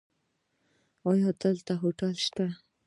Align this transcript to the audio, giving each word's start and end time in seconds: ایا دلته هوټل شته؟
ایا 1.09 1.29
دلته 1.43 1.73
هوټل 1.81 2.13
شته؟ 2.25 2.45